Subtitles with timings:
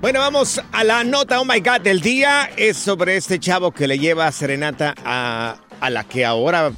[0.00, 2.50] Bueno, vamos a la nota Oh My God del día.
[2.56, 6.72] Es sobre este chavo que le lleva serenata a, a la que ahora...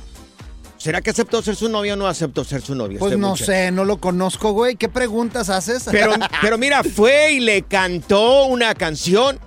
[0.77, 2.99] ¿Será que aceptó ser su novia o no aceptó ser su novia?
[2.99, 3.45] Pues este no muchacho?
[3.53, 4.75] sé, no lo conozco, güey.
[4.75, 5.85] ¿Qué preguntas haces?
[5.89, 9.39] Pero, pero mira, fue y le cantó una canción,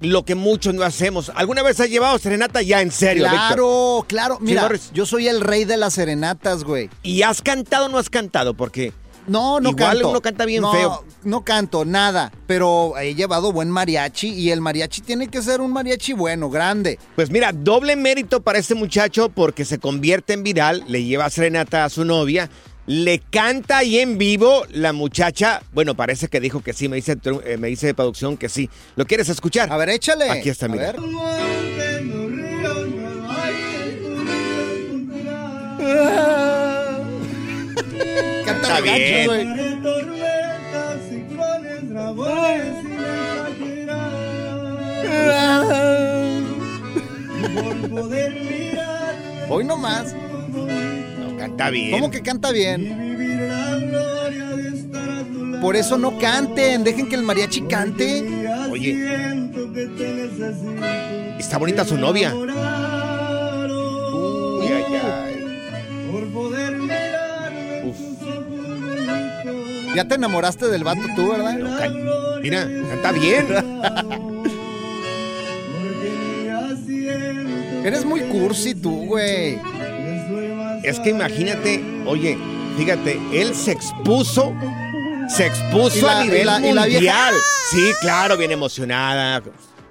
[0.00, 1.32] lo que muchos no hacemos.
[1.34, 3.26] ¿Alguna vez has llevado serenata ya en serio?
[3.28, 4.38] Claro, claro.
[4.40, 6.88] Mira, yo soy el rey de las serenatas, güey.
[7.02, 8.54] ¿Y has cantado o no has cantado?
[8.54, 8.92] Porque
[9.26, 10.10] No, no Igual canto.
[10.10, 11.04] uno canta bien No, feo.
[11.22, 12.32] No canto, nada.
[12.46, 16.98] Pero he llevado buen mariachi y el mariachi tiene que ser un mariachi bueno, grande.
[17.14, 21.84] Pues mira, doble mérito para este muchacho porque se convierte en viral, le lleva serenata
[21.84, 22.50] a su novia,
[22.86, 25.62] le canta ahí en vivo la muchacha.
[25.72, 28.68] Bueno, parece que dijo que sí, me dice, eh, me dice de producción que sí.
[28.96, 29.72] ¿Lo quieres escuchar?
[29.72, 30.28] A ver, échale.
[30.30, 30.92] Aquí está, A mira.
[30.92, 31.00] ver.
[38.62, 39.26] Está bien.
[39.26, 39.46] güey.
[49.48, 50.14] Hoy nomás.
[50.14, 51.90] No, canta bien.
[51.92, 53.12] ¿Cómo que canta bien?
[55.60, 58.24] Por eso no canten, dejen que el mariachi cante.
[58.70, 58.98] Oye,
[61.38, 62.34] está bonita su novia.
[62.34, 62.48] Uy,
[64.66, 65.32] ay, ay.
[69.94, 71.58] Ya te enamoraste del vato tú, ¿verdad?
[72.42, 73.46] mira, canta bien.
[77.84, 79.58] Eres muy cursi tú, güey.
[80.84, 82.38] Es que imagínate, oye,
[82.78, 84.52] fíjate, él se expuso,
[85.28, 87.00] se expuso ¿Y la- a nivel y la- y la mundial.
[87.00, 87.30] vieja?
[87.70, 89.42] Sí, claro, bien emocionada.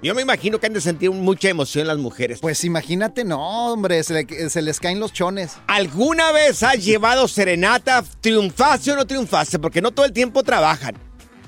[0.02, 2.40] Yo me imagino que han de sentir mucha emoción las mujeres.
[2.40, 5.52] Pues imagínate, no, hombre, se, le- se les caen los chones.
[5.68, 8.02] ¿Alguna vez has llevado serenata?
[8.20, 9.58] ¿Triunfaste o no triunfaste?
[9.60, 10.96] Porque no todo el tiempo trabajan.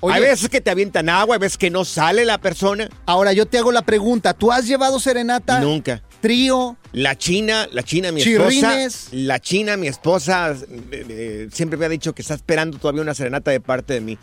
[0.01, 0.17] Oye.
[0.17, 2.89] hay veces que te avientan agua, hay veces que no sale la persona.
[3.07, 5.61] Ahora yo te hago la pregunta, ¿tú has llevado serenata?
[5.61, 6.03] Nunca.
[6.25, 6.79] Trío.
[6.93, 8.95] La china, la china, mi Chirrines.
[8.95, 9.09] esposa.
[9.13, 10.57] La china, mi esposa,
[10.91, 14.19] eh, siempre me ha dicho que está esperando todavía una serenata de parte de mí.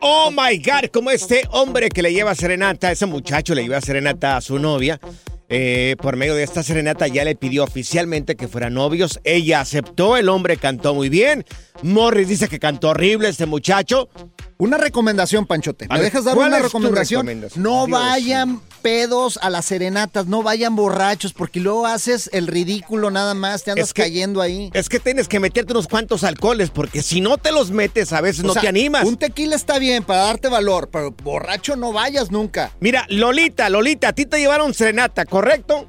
[0.00, 4.36] Oh my God, como este hombre que le lleva serenata, ese muchacho le lleva serenata
[4.36, 5.00] a su novia.
[5.48, 9.20] Eh, por medio de esta serenata ya le pidió oficialmente que fueran novios.
[9.24, 11.44] Ella aceptó, el hombre cantó muy bien.
[11.82, 14.08] Morris dice que cantó horrible este muchacho.
[14.56, 15.88] Una recomendación, Panchote.
[15.88, 17.22] ¿Me dejas dar ¿cuál una recomendación?
[17.26, 17.62] recomendación?
[17.62, 23.10] No Dios vayan pedos a las serenatas, no vayan borrachos, porque luego haces el ridículo
[23.10, 24.70] nada más, te andas Es que- cayendo ahí.
[24.74, 28.20] Es que tienes que meterte unos cuantos alcoholes, porque si no te los metes, a
[28.20, 29.04] veces O no sea, te animas.
[29.06, 32.72] Un tequila está bien para darte valor, pero borracho no vayas nunca.
[32.78, 35.88] Mira, Lolita, Lolita, a ti te llevaron serenata, ¿correcto?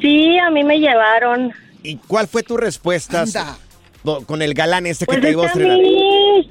[0.00, 1.52] Sí, a mí me llevaron.
[1.84, 3.24] ¿Y cuál fue tu respuesta
[4.26, 6.50] con el galán este que Pues te es que a mí...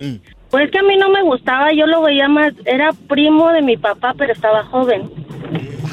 [0.00, 0.14] Mm.
[0.50, 3.76] Pues que a mí no me gustaba, yo lo veía más, era primo de mi
[3.76, 5.08] papá, pero estaba joven.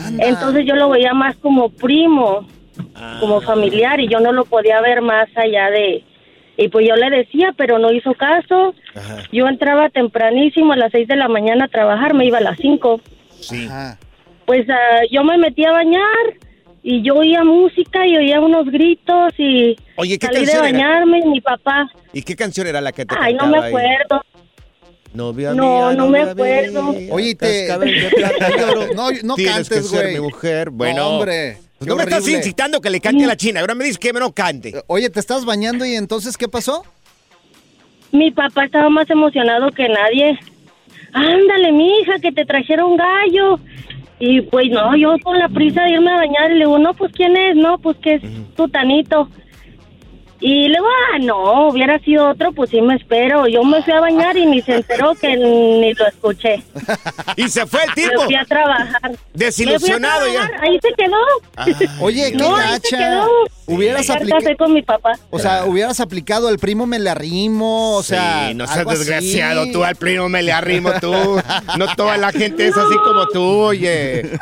[0.03, 0.25] Anda.
[0.25, 2.47] Entonces yo lo veía más como primo,
[2.95, 3.17] Ah.
[3.19, 6.03] como familiar, y yo no lo podía ver más allá de...
[6.57, 8.73] Y pues yo le decía, pero no hizo caso.
[8.95, 12.41] Ajá, Yo entraba tempranísimo a las seis de la mañana a trabajar, me iba a
[12.41, 12.99] las cinco.
[13.39, 13.67] sí.
[13.67, 13.99] Ajá.
[14.45, 16.37] Pues ah, yo me metí a bañar
[16.83, 20.77] y yo oía música y oía unos gritos y Oye, ¿qué salí de canción era?
[20.77, 23.67] bañarme y mi papá, ¿Y qué canción era la que te ay, no me ahí?
[23.69, 24.21] acuerdo.
[25.13, 26.83] Novia No, mía, no me acuerdo.
[26.93, 27.67] mía, Oye, te-.
[28.95, 30.13] No, no Tienes cantes, que ser güey.
[30.15, 30.69] mi mujer.
[30.69, 33.61] Bueno, No, hombre, pues no me estás incitando que le cante a la china.
[33.61, 34.73] Ahora me dices que no cante.
[34.87, 36.83] Oye, te estás bañando y entonces, ¿qué pasó?
[38.11, 40.37] Mi papá estaba más emocionado que nadie.
[41.13, 43.59] Ándale, mija, que te trajeron gallo.
[44.19, 46.93] Y pues no, yo con la prisa de irme a bañar, y le digo, no,
[46.93, 47.55] pues ¿quién es?
[47.55, 48.21] No, pues que es
[48.55, 49.29] tu tanito.
[50.41, 53.47] Y le digo, ah, no, hubiera sido otro, pues sí me espero.
[53.47, 56.61] Yo me fui a bañar y ni se enteró que ni lo escuché.
[57.37, 58.21] Y se fue el Me tipo.
[58.23, 59.11] fui a trabajar.
[59.33, 60.61] Desilusionado Me fui a ya.
[60.61, 61.17] Ahí se quedó.
[61.57, 61.65] Ah,
[61.99, 63.27] Oye, qué no, ahí se quedó.
[63.65, 64.57] Hubieras aplicado.
[64.57, 65.13] con mi papá.
[65.31, 68.47] O sea, hubieras aplicado el primo me le arrimo, o sea.
[68.49, 68.99] sí, no seas algo así.
[68.99, 69.65] desgraciado.
[69.71, 71.13] Tú al primo me le arrimo tú.
[71.77, 74.23] No toda la gente es así como tú, oye.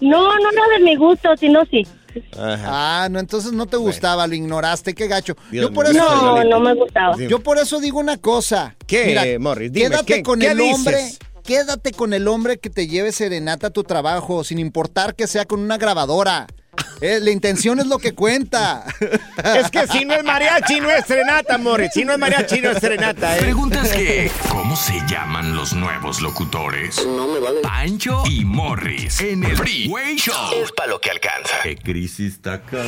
[0.00, 1.86] No, no era de mi gusto, sino sí.
[2.36, 3.04] Ajá.
[3.04, 5.36] Ah, no, entonces no te gustaba, lo ignoraste, qué gacho.
[5.50, 5.98] Dios Yo por eso.
[5.98, 7.16] No, no me gustaba.
[7.16, 8.74] Yo por eso digo una cosa.
[8.86, 9.72] ¿Qué, Morris?
[9.72, 10.98] Dime, quédate ¿qué- con qué el hombre.
[11.44, 15.46] Quédate con el hombre que te lleve serenata a tu trabajo, sin importar que sea
[15.46, 16.46] con una grabadora.
[17.00, 18.84] Eh, la intención es lo que cuenta.
[19.44, 21.90] Es que si no es mariachi, no es serenata, Morris.
[21.94, 23.40] Si no es mariachi, no es serenata, ¿eh?
[23.40, 27.04] Preguntas que ¿Cómo se llaman los nuevos locutores?
[27.06, 27.60] No me vale.
[27.60, 30.34] Pancho y Morris en el Freeway Show.
[30.62, 31.56] Es para lo que alcanza.
[31.62, 32.82] ¿Qué crisis está acá?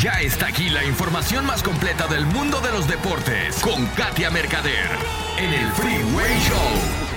[0.00, 4.88] Ya está aquí la información más completa del mundo de los deportes con Katia Mercader
[5.38, 7.11] en el Freeway Show.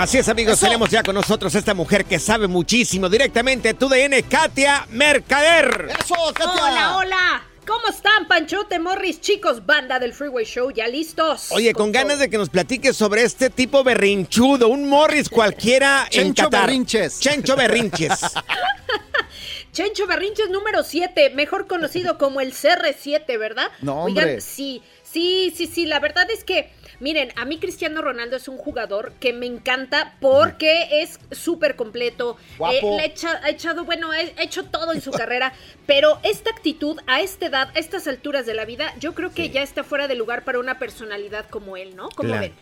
[0.00, 0.64] Así es, amigos, Eso.
[0.64, 5.90] tenemos ya con nosotros esta mujer que sabe muchísimo directamente tu DN, Katia Mercader.
[6.02, 6.52] Eso, Katia.
[6.54, 7.42] Hola, hola.
[7.66, 10.70] ¿Cómo están, Panchote, Morris, chicos, banda del Freeway Show?
[10.70, 11.52] ¿Ya listos?
[11.52, 16.32] Oye, con ganas de que nos platiques sobre este tipo berrinchudo, un Morris cualquiera en
[16.32, 16.66] Chencho Qatar.
[16.66, 17.20] Berrinches.
[17.20, 18.20] Chencho Berrinches.
[19.72, 23.68] Chencho Berrinches número 7, mejor conocido como el CR7, ¿verdad?
[23.82, 24.40] No, Oigan, hombre.
[24.40, 28.56] sí, sí, sí, sí, la verdad es que, miren, a mí Cristiano Ronaldo es un
[28.58, 32.36] jugador que me encanta porque es súper completo.
[32.58, 32.74] Guapo.
[32.76, 35.52] Eh, le ha echa- ha echado, bueno, ha hecho todo en su carrera,
[35.86, 39.50] pero esta actitud a esta edad, a estas alturas de la vida, yo creo que
[39.50, 42.08] ya está fuera de lugar para una personalidad como él, ¿no?
[42.10, 42.42] Como Claro.
[42.42, 42.52] ven?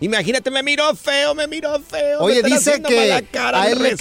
[0.00, 2.20] Imagínate, me miró feo, me miró feo.
[2.20, 3.96] me Oye, dice que cara a él le,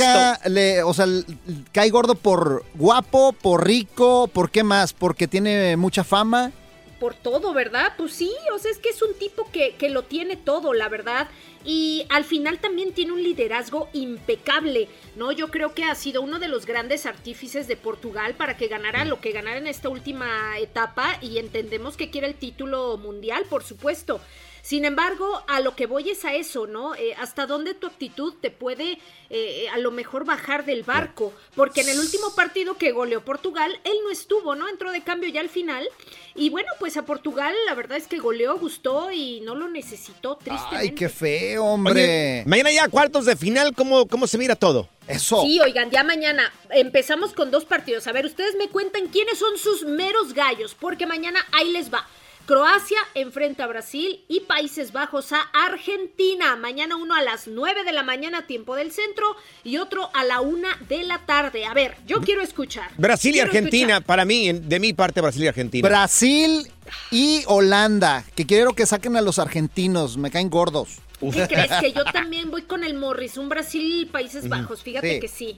[0.52, 1.24] le- o sea, l-
[1.72, 4.94] cae gordo por guapo, por rico, ¿por qué más?
[4.94, 6.52] Porque tiene mucha fama.
[7.00, 7.94] Por todo, ¿verdad?
[7.98, 10.90] Pues sí, o sea, es que es un tipo que, que lo tiene todo, la
[10.90, 11.28] verdad.
[11.64, 15.32] Y al final también tiene un liderazgo impecable, ¿no?
[15.32, 19.06] Yo creo que ha sido uno de los grandes artífices de Portugal para que ganara
[19.06, 23.64] lo que ganara en esta última etapa y entendemos que quiere el título mundial, por
[23.64, 24.22] supuesto.
[24.68, 26.94] Sin embargo, a lo que voy es a eso, ¿no?
[26.94, 31.80] Eh, hasta dónde tu actitud te puede eh, a lo mejor bajar del barco, porque
[31.80, 34.68] en el último partido que goleó Portugal, él no estuvo, ¿no?
[34.68, 35.88] Entró de cambio ya al final.
[36.36, 40.36] Y bueno, pues a Portugal la verdad es que goleó, gustó y no lo necesitó,
[40.36, 40.76] tristemente.
[40.76, 42.44] Ay, qué feo, hombre.
[42.46, 44.90] mañana ya cuartos de final, ¿cómo, cómo se mira todo?
[45.08, 45.44] Eso.
[45.44, 48.06] Sí, oigan, ya mañana empezamos con dos partidos.
[48.08, 52.06] A ver, ustedes me cuentan quiénes son sus meros gallos, porque mañana ahí les va.
[52.48, 56.56] Croacia enfrenta a Brasil y Países Bajos a Argentina.
[56.56, 59.36] Mañana uno a las 9 de la mañana, tiempo del centro,
[59.66, 61.66] y otro a la 1 de la tarde.
[61.66, 62.90] A ver, yo quiero escuchar.
[62.98, 65.90] Brasil y Argentina, para mí, de mi parte, Brasil y Argentina.
[65.90, 66.72] Brasil
[67.12, 71.00] y Holanda, que quiero que saquen a los argentinos, me caen gordos.
[71.20, 71.72] ¿Qué crees?
[71.82, 75.58] Que yo también voy con el Morris, un Brasil y Países Bajos, fíjate que sí.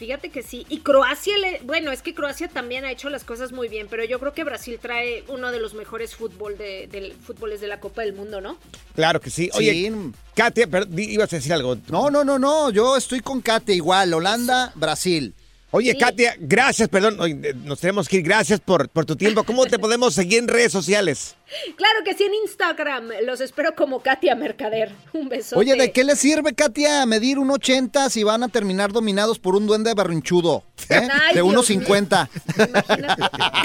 [0.00, 0.64] Fíjate que sí.
[0.70, 4.02] Y Croacia, le, bueno, es que Croacia también ha hecho las cosas muy bien, pero
[4.02, 7.80] yo creo que Brasil trae uno de los mejores fútbol de, del fútboles de la
[7.80, 8.56] Copa del Mundo, ¿no?
[8.94, 9.50] Claro que sí.
[9.52, 9.92] Oye,
[10.34, 10.66] Katia,
[10.96, 11.76] ibas a decir algo.
[11.90, 12.70] No, no, no, no.
[12.70, 14.14] Yo estoy con Katia igual.
[14.14, 15.34] Holanda, Brasil.
[15.72, 17.16] Oye, Katia, gracias, perdón,
[17.64, 18.22] nos tenemos que ir.
[18.24, 19.44] Gracias por, por tu tiempo.
[19.44, 21.36] ¿Cómo te podemos seguir en redes sociales?
[21.76, 23.08] Claro que sí, en Instagram.
[23.24, 24.92] Los espero como Katia Mercader.
[25.12, 25.58] Un beso.
[25.58, 29.56] Oye, ¿de qué le sirve, Katia, medir un 80 si van a terminar dominados por
[29.56, 30.62] un duende berrinchudo?
[30.88, 31.08] ¿eh?
[31.34, 32.28] de 1.50.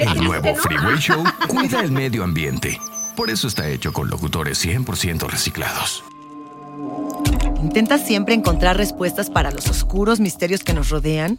[0.00, 2.80] El nuevo Freeway Show cuida el medio ambiente.
[3.16, 6.04] Por eso está hecho con locutores 100% reciclados.
[7.62, 11.38] ¿Intentas siempre encontrar respuestas para los oscuros misterios que nos rodean?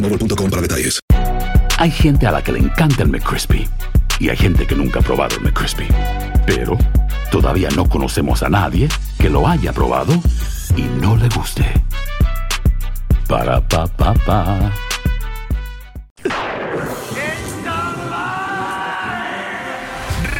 [0.00, 1.00] para detalles.
[1.78, 3.68] Hay gente a la que le encanta el McCrispy
[4.18, 5.86] y hay gente que nunca ha probado el McCrispy.
[6.46, 6.76] Pero
[7.30, 8.88] todavía no conocemos a nadie
[9.18, 10.12] que lo haya probado
[10.76, 11.64] y no le guste.
[13.28, 14.72] Para pa pa pa.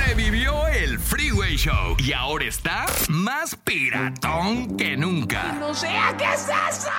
[0.07, 5.53] Revivió el Freeway Show y ahora está más piratón que nunca.
[5.59, 6.91] No sea qué es eso.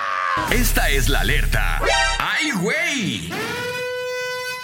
[0.51, 1.81] Esta es la alerta.
[2.19, 3.29] ¡Ay, güey!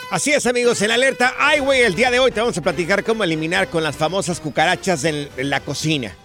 [0.10, 1.82] Así es, amigos, en la alerta ¡Ay, güey!
[1.82, 5.30] El día de hoy te vamos a platicar cómo eliminar con las famosas cucarachas en,
[5.38, 6.16] la cocina.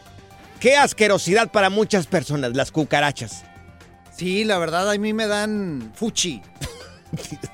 [0.60, 3.42] Qué asquerosidad para muchas personas, las cucarachas.
[4.16, 6.40] Sí, la verdad, a mí me dan fuchi.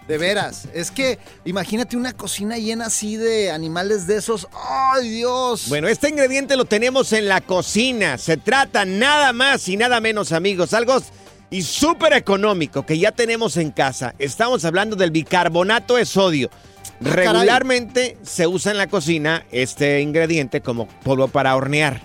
[0.07, 0.69] De veras.
[0.75, 4.47] Es que imagínate una cocina llena así de animales de esos.
[4.53, 5.65] ¡Ay, Dios!
[5.69, 8.19] Bueno, este ingrediente lo tenemos en la cocina.
[8.19, 10.75] Se trata nada más y nada menos, amigos.
[10.75, 11.03] Algo
[11.51, 14.15] y súper económico que ya tenemos en casa.
[14.19, 16.51] Estamos hablando del bicarbonato de sodio.
[16.53, 22.01] Ah, Regularmente se usa en la cocina este ingrediente como polvo para hornear.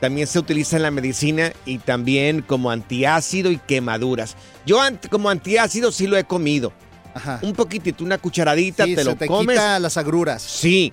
[0.00, 4.36] También se utiliza en la medicina y también como antiácido y quemaduras.
[4.66, 4.78] Yo
[5.10, 6.72] como antiácido sí lo he comido.
[7.40, 9.56] Un poquitito, una cucharadita, te lo te comes.
[9.56, 10.42] Quita las agruras.
[10.42, 10.92] Sí.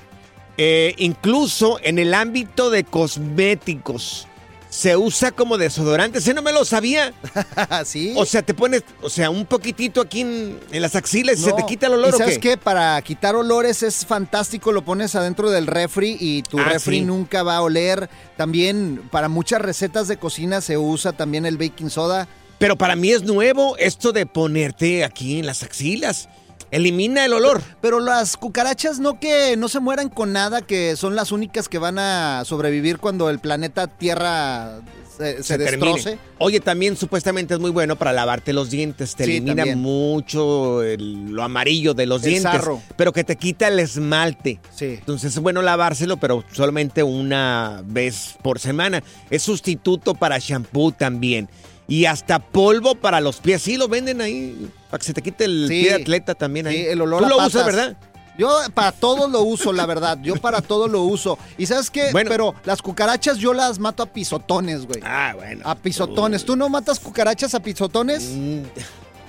[0.57, 4.27] Eh, incluso en el ámbito de cosméticos
[4.73, 6.17] se usa como desodorante.
[6.17, 7.13] Ese no me lo sabía.
[7.85, 8.15] ¿Sí?
[8.17, 11.63] O sea, te pones, o sea, un poquitito aquí en, las axilas y se te
[11.67, 12.15] quita el olor.
[12.15, 12.57] ¿Y sabes qué?
[12.57, 14.71] Para quitar olores es fantástico.
[14.71, 18.09] Lo pones adentro del refri y tu ah, refri nunca va a oler.
[18.35, 22.27] También para muchas recetas de cocina se usa también el baking soda.
[22.57, 26.29] Pero para mí es nuevo esto de ponerte aquí en las axilas.
[26.73, 27.61] Elimina el olor.
[27.81, 31.77] Pero las cucarachas no que no se mueran con nada, que son las únicas que
[31.77, 34.79] van a sobrevivir cuando el planeta Tierra
[35.15, 36.17] se, se destroce.
[36.39, 39.15] Oye, también supuestamente es muy bueno para lavarte los dientes.
[39.15, 39.79] Te Sí, elimina también.
[39.79, 42.51] mucho el- lo amarillo de los El dientes.
[42.51, 42.81] sarro.
[42.97, 44.59] Pero que te quita el esmalte.
[44.75, 44.85] Sí.
[44.97, 49.03] Entonces es bueno lavárselo, pero solamente una vez por semana.
[49.29, 51.47] Es sustituto para shampoo también.
[51.87, 53.61] Y hasta polvo para los pies.
[53.61, 54.69] Sí, lo venden ahí.
[54.89, 55.81] Para que se te quite el Sí.
[55.81, 56.77] pie de atleta también ahí.
[56.77, 57.55] Sí, el olor Tú a lo patas.
[57.55, 57.97] usas, ¿verdad?
[58.37, 60.17] Yo para todo lo uso, la verdad.
[60.23, 61.37] Yo para todo lo uso.
[61.57, 62.29] Y sabes qué, Bueno.
[62.31, 65.01] pero las cucarachas yo las mato a pisotones, güey.
[65.03, 65.61] Ah, bueno.
[65.65, 66.43] A pisotones.
[66.43, 68.23] ¿Tú no matas cucarachas a pisotones?
[68.33, 68.61] Mm,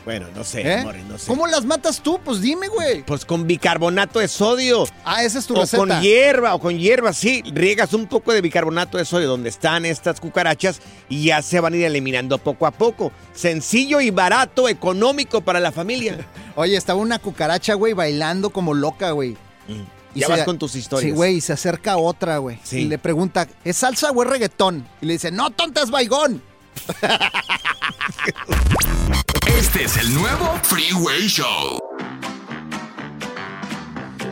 [0.04, 0.82] Bueno, no sé, ¿Eh?
[0.82, 1.26] Morris, no sé.
[1.28, 2.20] ¿Cómo las matas tú?
[2.22, 3.02] Pues dime, güey.
[3.04, 4.84] Pues con bicarbonato de sodio.
[5.04, 5.78] Ah, esa es tu o receta.
[5.78, 7.42] con hierba, o con hierba, sí.
[7.52, 11.72] Riegas un poco de bicarbonato de sodio donde están estas cucarachas y ya se van
[11.72, 13.12] a ir eliminando poco a poco.
[13.32, 16.18] Sencillo y barato, económico para la familia.
[16.54, 19.36] Oye, estaba una cucaracha, güey, bailando como loca, güey.
[20.14, 21.10] Y ya se- vas con tus historias.
[21.10, 22.58] Sí, güey, y se acerca otra, güey.
[22.62, 22.80] Sí.
[22.80, 24.86] Y le pregunta, ¿es salsa o es reggaetón?
[25.00, 26.42] Y le dice, no, tonta, es baigón.
[29.58, 31.78] Este es el nuevo Freeway Show.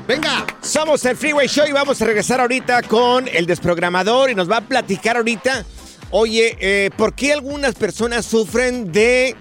[0.07, 0.47] Venga.
[0.61, 4.59] Somos el Freeway Show y vamos a regresar ahorita con el desprogramador y nos va
[4.59, 5.65] a platicar ahorita,
[6.11, 9.37] oye, eh, ¿por qué algunas personas sufren de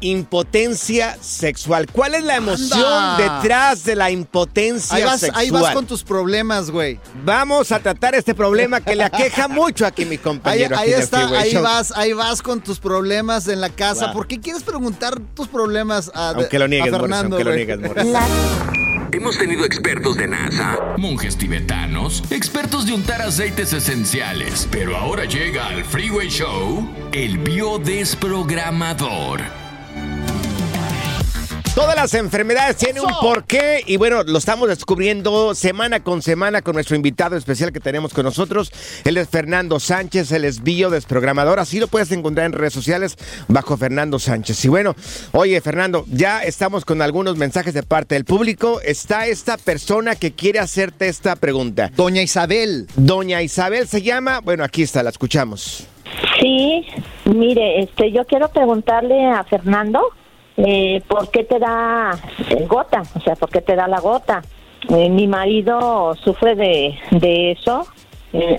[0.00, 1.86] impotencia sexual?
[1.92, 3.40] ¿Cuál es la emoción Anda.
[3.40, 5.40] detrás de la impotencia Ahí vas, sexual?
[5.40, 6.98] ahí vas con tus problemas, güey.
[7.24, 10.76] Vamos a tratar este problema que le aqueja mucho aquí mi Ahí, compañero.
[10.76, 11.62] ahí aquí del está, ahí Show.
[11.62, 14.06] vas, ahí vas con tus problemas en la casa.
[14.06, 14.14] Wow.
[14.14, 17.56] ¿Por qué quieres preguntar tus problemas a, Aunque lo niegues, a Morris, Fernando, aunque lo
[17.56, 17.78] niegues.
[19.10, 24.68] Hemos tenido expertos de NASA, monjes tibetanos, expertos de untar aceites esenciales.
[24.70, 29.40] Pero ahora llega al Freeway Show el biodesprogramador.
[31.78, 36.74] Todas las enfermedades tienen un porqué y bueno, lo estamos descubriendo semana con semana con
[36.74, 38.72] nuestro invitado especial que tenemos con nosotros.
[39.04, 43.16] Él es Fernando Sánchez, él es biodesprogramador, así lo puedes encontrar en redes sociales
[43.46, 44.64] bajo Fernando Sánchez.
[44.64, 44.96] Y bueno,
[45.30, 48.80] oye Fernando, ya estamos con algunos mensajes de parte del público.
[48.80, 51.92] Está esta persona que quiere hacerte esta pregunta.
[51.94, 52.88] Doña Isabel.
[52.96, 55.86] Doña Isabel se llama, bueno, aquí está, la escuchamos.
[56.40, 56.84] Sí,
[57.24, 60.00] mire, este, yo quiero preguntarle a Fernando
[60.58, 62.18] eh, por qué te da
[62.66, 64.42] gota, o sea, por qué te da la gota.
[64.90, 67.86] Eh, mi marido sufre de, de eso.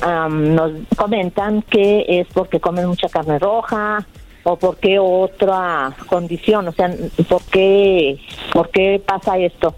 [0.01, 4.03] Am, nos comentan que es porque comen mucha carne roja
[4.43, 6.91] o porque otra condición, o sea,
[7.27, 8.19] ¿por qué,
[8.51, 9.75] por qué pasa esto?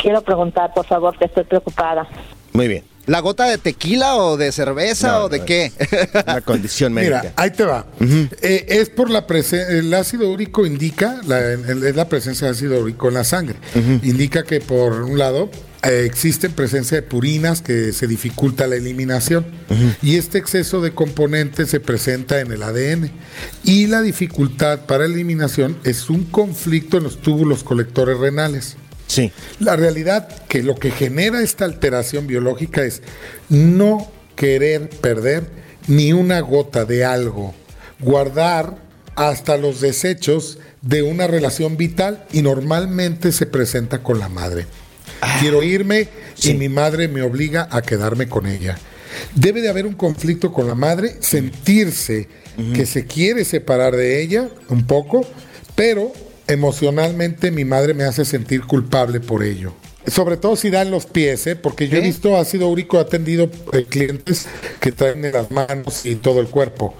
[0.00, 2.08] Quiero preguntar, por favor, que estoy preocupada.
[2.52, 2.84] Muy bien.
[3.08, 5.72] ¿La gota de tequila o de cerveza No, o de no, qué?
[6.26, 7.20] Una condición médica.
[7.22, 7.86] Mira, ahí te va.
[8.42, 12.52] Eh, es por la presencia, el ácido úrico indica, la, el- es la presencia de
[12.52, 13.56] ácido úrico en la sangre.
[14.02, 15.50] Indica que por un lado
[15.82, 19.46] eh, existe presencia de purinas que se dificulta la eliminación
[20.02, 23.10] y este exceso de componentes se presenta en el ADN
[23.64, 28.76] y la dificultad para eliminación es un conflicto en los túbulos colectores renales.
[29.08, 29.32] Sí.
[29.58, 33.02] La realidad que lo que genera esta alteración biológica es
[33.48, 35.44] no querer perder
[35.88, 37.54] ni una gota de algo,
[37.98, 38.76] guardar
[39.16, 44.66] hasta los desechos de una relación vital y normalmente se presenta con la madre.
[45.40, 46.08] Quiero irme
[46.42, 48.78] y mi madre me obliga a quedarme con ella.
[49.34, 52.28] Debe de haber un conflicto con la madre, sentirse
[52.74, 55.26] que se quiere separar de ella un poco,
[55.74, 56.12] pero
[56.48, 59.74] emocionalmente mi madre me hace sentir culpable por ello.
[60.10, 61.56] Sobre todo si dan los pies, ¿eh?
[61.56, 64.46] porque yo he visto ácido úrico atendido eh, clientes
[64.80, 66.94] que traen en las manos y todo el cuerpo.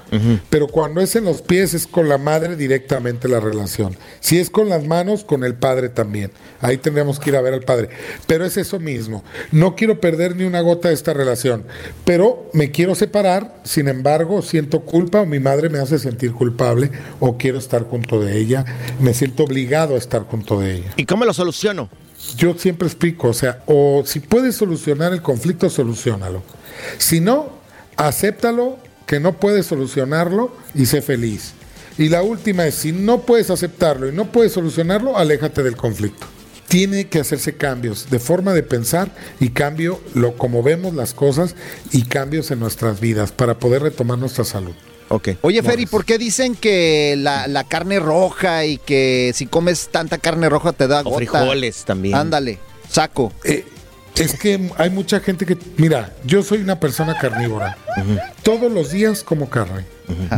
[0.50, 3.96] Pero cuando es en los pies es con la madre directamente la relación.
[4.20, 6.32] Si es con las manos, con el padre también.
[6.60, 7.88] Ahí tendríamos que ir a ver al padre.
[8.26, 9.24] Pero es eso mismo.
[9.52, 11.64] No quiero perder ni una gota de esta relación.
[12.04, 16.90] Pero me quiero separar, sin embargo, siento culpa o mi madre me hace sentir culpable
[17.20, 18.64] o quiero estar junto de ella.
[19.00, 20.92] Me siento obligado a estar junto de ella.
[20.96, 21.88] ¿Y cómo lo soluciono?
[22.36, 26.42] Yo siempre explico, o sea, o si puedes solucionar el conflicto, solucionalo.
[26.98, 27.50] Si no,
[27.96, 31.52] acéptalo que no puedes solucionarlo y sé feliz.
[31.96, 36.26] Y la última es, si no puedes aceptarlo y no puedes solucionarlo, aléjate del conflicto.
[36.68, 41.54] Tiene que hacerse cambios de forma de pensar y cambio lo como vemos las cosas
[41.92, 44.74] y cambios en nuestras vidas para poder retomar nuestra salud.
[45.08, 45.30] Ok.
[45.40, 50.18] Oye, Ferry, ¿por qué dicen que la, la carne roja y que si comes tanta
[50.18, 51.16] carne roja te da O gota?
[51.16, 52.14] frijoles también.
[52.14, 52.58] Ándale,
[52.90, 53.32] saco.
[53.44, 53.64] Eh,
[54.16, 57.78] es que hay mucha gente que, mira, yo soy una persona carnívora.
[58.42, 59.86] Todos los días como carne,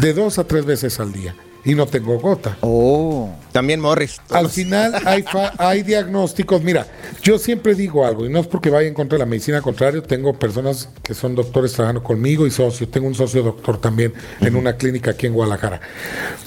[0.00, 1.34] de dos a tres veces al día.
[1.64, 2.56] Y no tengo gota.
[2.60, 3.30] Oh.
[3.52, 4.18] También Morris.
[4.30, 6.62] Al final hay, fa- hay diagnósticos.
[6.62, 6.86] Mira,
[7.22, 9.62] yo siempre digo algo, y no es porque vaya en contra de la medicina, al
[9.62, 12.90] contrario, tengo personas que son doctores trabajando conmigo y socios.
[12.90, 15.80] Tengo un socio doctor también en una clínica aquí en Guadalajara.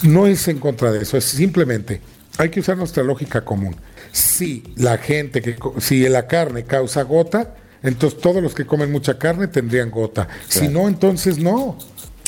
[0.04, 2.02] No es en contra de eso, es simplemente
[2.38, 3.76] hay que usar nuestra lógica común.
[4.12, 8.92] Si la gente que co- si la carne causa gota, entonces todos los que comen
[8.92, 10.28] mucha carne tendrían gota.
[10.48, 11.78] Si no, entonces no.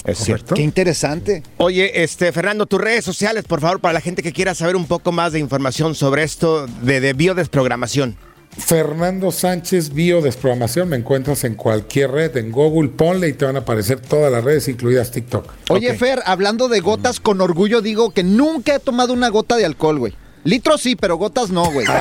[0.06, 0.56] Es cierto.
[0.56, 1.44] Qué interesante.
[1.58, 4.86] Oye, este, Fernando, tus redes sociales, por favor, para la gente que quiera saber un
[4.86, 8.18] poco más de información sobre esto de, de biodesprogramación.
[8.58, 13.60] Fernando Sánchez Biodesprogramación, me encuentras en cualquier red, en Google, ponle y te van a
[13.60, 15.52] aparecer todas las redes, incluidas TikTok.
[15.70, 19.66] Oye, Fer, hablando de gotas, con orgullo digo que nunca he tomado una gota de
[19.66, 20.16] alcohol, güey.
[20.46, 21.86] Litros sí, pero gotas no, güey.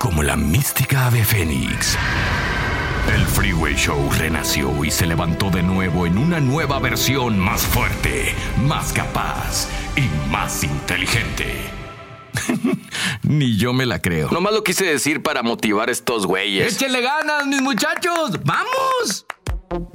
[0.00, 1.96] Como la mística ave fénix.
[3.08, 8.34] El Freeway Show renació y se levantó de nuevo en una nueva versión más fuerte,
[8.64, 11.64] más capaz y más inteligente.
[13.22, 14.30] Ni yo me la creo.
[14.30, 16.74] Nomás lo quise decir para motivar a estos güeyes.
[16.74, 18.38] ¡Échenle ganas, mis muchachos!
[18.44, 19.26] ¡Vamos!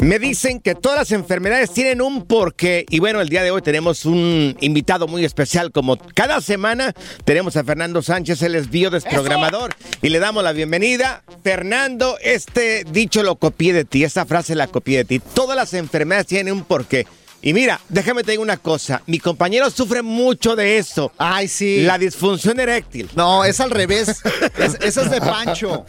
[0.02, 2.86] Me dicen que todas las enfermedades tienen un porqué.
[2.90, 5.72] Y bueno, el día de hoy tenemos un invitado muy especial.
[5.72, 6.94] Como cada semana
[7.26, 9.76] tenemos a Fernando Sánchez, él es biodesprogramador.
[10.02, 11.24] Y le damos la bienvenida.
[11.44, 15.20] Fernando, este dicho lo copié de ti, esta frase la copié de ti.
[15.20, 17.06] Todas las enfermedades tienen un porqué.
[17.42, 19.02] Y mira, déjame te digo una cosa.
[19.06, 21.12] Mi compañero sufre mucho de eso.
[21.18, 21.82] Ay, sí.
[21.82, 23.10] La disfunción eréctil.
[23.16, 24.22] No, es al revés.
[24.58, 25.86] Es, esa es de Pancho.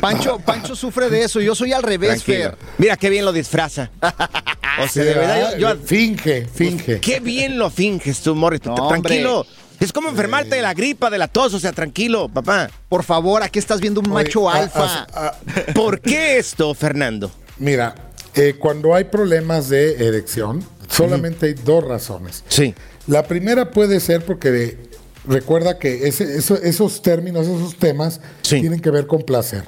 [0.00, 0.38] Pancho.
[0.38, 1.40] Pancho sufre de eso.
[1.40, 2.50] Yo soy al revés, Tranquilo.
[2.50, 2.58] Fer.
[2.78, 3.90] Mira qué bien lo disfraza.
[4.80, 7.00] O sea, de verdad, yo, yo- Finge, finge.
[7.00, 8.64] Qué bien lo finges tú, Morris.
[8.64, 9.40] No, tranquilo.
[9.40, 9.54] hombre.
[9.80, 12.70] Es como enfermarte de la gripa, de la tos, o sea, tranquilo, papá.
[12.88, 15.06] Por favor, aquí estás viendo un macho ah, alfa.
[15.12, 15.34] ah,
[15.74, 17.30] ¿Por qué esto, Fernando?
[17.58, 17.94] Mira,
[18.34, 22.44] eh, cuando hay problemas de erección, solamente hay dos razones.
[22.48, 22.74] Sí.
[23.06, 24.76] La primera puede ser porque
[25.26, 28.20] recuerda que ese- eso- esos términos, esos temas
[28.60, 29.64] tienen que ver con placer.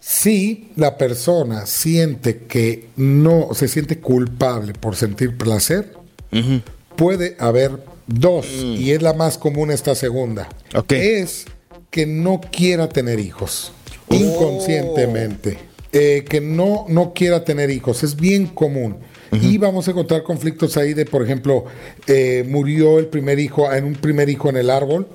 [0.00, 5.92] Si la persona siente que no se siente culpable por sentir placer,
[6.96, 7.70] puede haber
[8.06, 10.48] dos, y es la más común esta segunda.
[11.22, 11.44] Es
[11.90, 13.72] que no quiera tener hijos,
[14.10, 15.58] inconscientemente.
[15.94, 18.96] Eh, que no, no quiera tener hijos, es bien común.
[19.30, 21.64] Y vamos a encontrar conflictos ahí de, por ejemplo,
[22.06, 25.06] eh, murió el primer hijo, en un primer hijo en el árbol.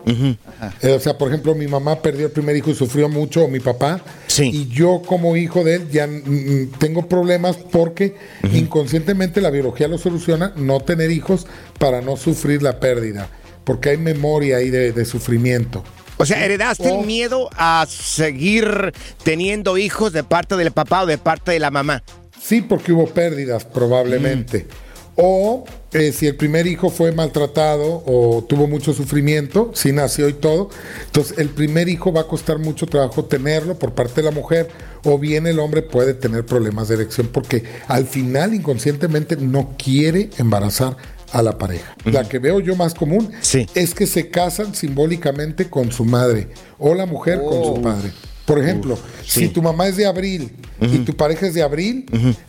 [0.81, 3.47] Eh, o sea, por ejemplo, mi mamá perdió el primer hijo y sufrió mucho, o
[3.47, 4.01] mi papá.
[4.37, 8.15] Y yo como hijo de él ya mm, tengo problemas porque
[8.53, 11.47] inconscientemente la biología lo soluciona, no tener hijos
[11.79, 13.29] para no sufrir la pérdida,
[13.63, 15.83] porque hay memoria ahí de, de sufrimiento.
[16.17, 21.17] O sea, heredaste el miedo a seguir teniendo hijos de parte del papá o de
[21.17, 22.03] parte de la mamá.
[22.41, 24.65] Sí, porque hubo pérdidas probablemente.
[24.67, 24.87] Mm.
[25.19, 30.33] O eh, si el primer hijo fue maltratado o tuvo mucho sufrimiento, si nació y
[30.33, 30.69] todo,
[31.05, 34.69] entonces el primer hijo va a costar mucho trabajo tenerlo por parte de la mujer
[35.03, 40.29] o bien el hombre puede tener problemas de erección porque al final inconscientemente no quiere
[40.37, 40.97] embarazar
[41.31, 41.95] a la pareja.
[42.05, 43.31] La que veo yo más común
[43.75, 48.11] es que se casan simbólicamente con su madre o la mujer con su padre.
[48.45, 52.05] Por ejemplo, si tu mamá es de abril y tu pareja es de abril,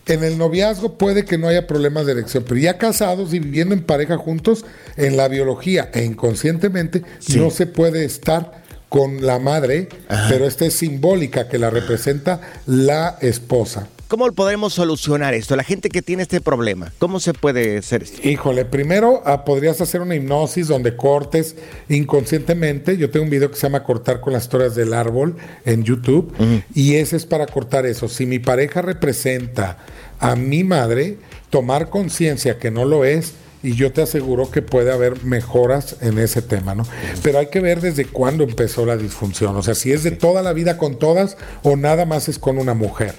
[0.07, 3.75] en el noviazgo puede que no haya problemas de erección, pero ya casados y viviendo
[3.75, 4.65] en pareja juntos,
[4.97, 7.03] en la biología e inconscientemente
[7.37, 9.89] no se puede estar con la madre,
[10.29, 13.89] pero esta es simbólica que la representa la esposa.
[14.09, 15.55] ¿Cómo podremos solucionar esto?
[15.55, 18.27] La gente que tiene este problema, ¿cómo se puede hacer esto?
[18.27, 21.57] Híjole, primero ah, podrías hacer una hipnosis donde cortes
[21.91, 22.97] inconscientemente.
[22.97, 26.33] Yo tengo un video que se llama Cortar con las historias del árbol en YouTube
[26.75, 28.09] y ese es para cortar eso.
[28.09, 29.77] Si mi pareja representa
[30.19, 31.19] a mi madre,
[31.51, 36.19] tomar conciencia que no lo es y yo te aseguro que puede haber mejoras en
[36.19, 36.85] ese tema, ¿no?
[37.23, 40.43] Pero hay que ver desde cuándo empezó la disfunción, o sea, si es de toda
[40.43, 43.15] la vida con todas o nada más es con una mujer.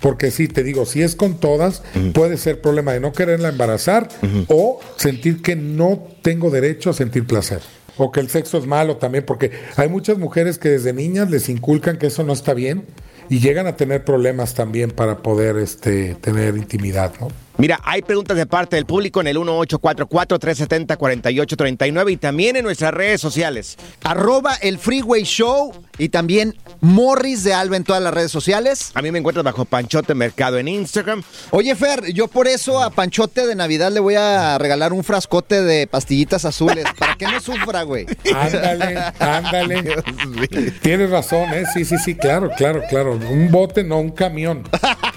[0.00, 4.08] Porque sí, te digo, si es con todas, puede ser problema de no quererla embarazar
[4.48, 7.60] o sentir que no tengo derecho a sentir placer.
[7.96, 11.48] O que el sexo es malo también, porque hay muchas mujeres que desde niñas les
[11.48, 12.84] inculcan que eso no está bien
[13.28, 17.28] y llegan a tener problemas también para poder este, tener intimidad, ¿no?
[17.60, 23.20] Mira, hay preguntas de parte del público en el 1844-370-4839 y también en nuestras redes
[23.20, 23.76] sociales.
[24.02, 28.92] Arroba el Freeway Show y también Morris de Alba en todas las redes sociales.
[28.94, 31.22] A mí me encuentras bajo Panchote Mercado en Instagram.
[31.50, 35.60] Oye, Fer, yo por eso a Panchote de Navidad le voy a regalar un frascote
[35.60, 38.06] de pastillitas azules para que no sufra, güey.
[38.34, 40.02] Ándale, ándale.
[40.80, 41.64] Tienes razón, ¿eh?
[41.74, 43.16] Sí, sí, sí, claro, claro, claro.
[43.16, 44.66] Un bote, no un camión.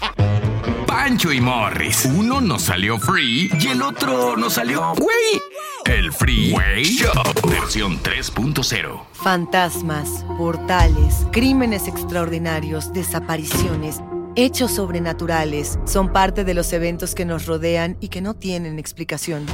[0.93, 2.05] Pancho y Morris.
[2.05, 5.41] Uno nos salió free y el otro nos salió güey.
[5.85, 7.11] El Freeway Show,
[7.49, 9.01] versión 3.0.
[9.13, 14.01] Fantasmas, portales, crímenes extraordinarios, desapariciones,
[14.35, 19.47] hechos sobrenaturales son parte de los eventos que nos rodean y que no tienen explicación.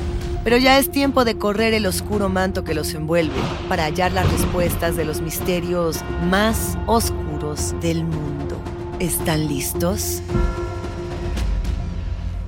[0.44, 4.30] Pero ya es tiempo de correr el oscuro manto que los envuelve para hallar las
[4.30, 8.62] respuestas de los misterios más oscuros del mundo.
[9.00, 10.22] ¿Están listos?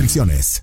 [0.00, 0.62] restricciones.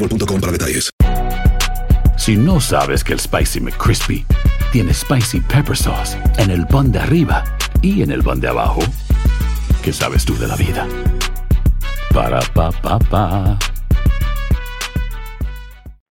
[0.01, 0.89] boostmobile.com para detalles.
[2.17, 4.25] Si no sabes que el Spicy McCrispy
[4.71, 7.43] tiene Spicy Pepper Sauce en el pan de arriba
[7.81, 8.81] y en el pan de abajo,
[9.83, 10.87] ¿qué sabes tú de la vida?
[12.13, 13.57] Para, pa, pa, pa.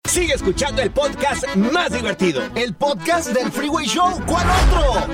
[0.07, 2.41] Sigue escuchando el podcast más divertido.
[2.55, 4.19] El podcast del Freeway Show.
[4.25, 5.07] ¿Cuál otro?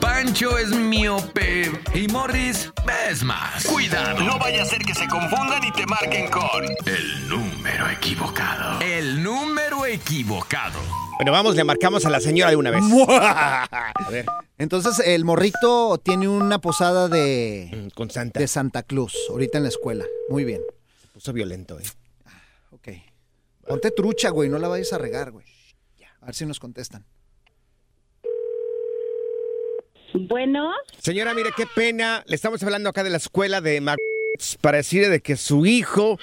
[0.00, 2.70] Pancho es miope y Morris
[3.08, 3.64] es más.
[3.64, 8.80] Cuidado, no vaya a ser que se confundan y te marquen con el número equivocado.
[8.80, 10.80] El número equivocado.
[11.18, 12.82] Bueno, vamos, le marcamos a la señora de una vez.
[13.08, 14.26] A ver.
[14.58, 17.90] Entonces, el morrito tiene una posada de.
[17.94, 18.40] Con Santa.
[18.40, 20.04] De Santa Cruz, ahorita en la escuela.
[20.28, 20.60] Muy bien.
[21.00, 21.84] Se puso violento, ¿eh?
[22.70, 22.88] Ok.
[23.66, 25.46] Ponte trucha, güey, no la vayas a regar, güey.
[26.20, 27.04] A ver si nos contestan.
[30.14, 30.72] Bueno.
[30.98, 32.24] Señora, mire, qué pena.
[32.26, 33.98] Le estamos hablando acá de la escuela de Mac
[34.60, 36.18] para decirle de que su hijo,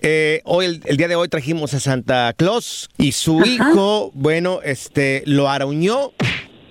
[0.00, 4.60] eh, hoy el, el día de hoy trajimos a Santa Claus y su hijo, bueno,
[4.62, 6.12] este, lo arañó,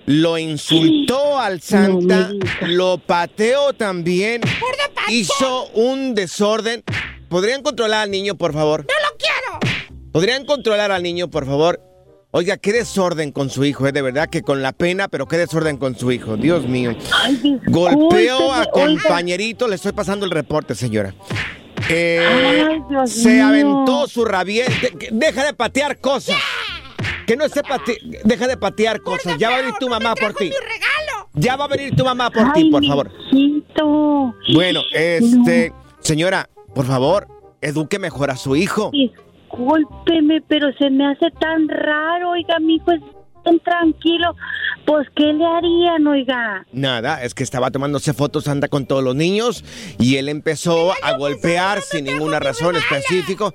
[0.06, 4.42] lo insultó al Santa, lo pateó también,
[5.10, 6.84] hizo un desorden.
[7.30, 8.88] ¿Podrían controlar al niño, por favor?
[8.88, 9.90] ¡No lo quiero!
[10.12, 11.80] ¿Podrían controlar al niño, por favor?
[12.32, 13.92] Oiga, qué desorden con su hijo, ¿eh?
[13.92, 16.96] de verdad que con la pena, pero qué desorden con su hijo, Dios mío.
[17.66, 21.16] Golpeó a compañerito, le estoy pasando el reporte, señora.
[21.90, 23.48] Eh, Ay, Dios se mío.
[23.48, 24.92] aventó su rabiete.
[25.00, 26.36] que- Deja de patear cosas.
[27.26, 27.98] Que no esté patear.
[28.24, 29.36] Deja de patear cosas.
[29.40, 30.52] Ya va a venir tu mamá por ti.
[31.34, 33.12] Ya va a venir tu mamá por ti, por favor.
[33.32, 34.36] mijito.
[34.54, 37.28] Bueno, este, señora, por favor,
[37.62, 38.92] eduque mejor a su hijo.
[39.50, 43.02] Discúlpeme, pero se me hace tan raro, oiga, mi hijo es
[43.44, 44.36] tan tranquilo.
[44.86, 46.66] Pues, ¿qué le harían, oiga?
[46.72, 49.64] Nada, es que estaba tomándose fotos, anda con todos los niños
[50.00, 53.52] y él empezó a golpear sin ninguna razón específica.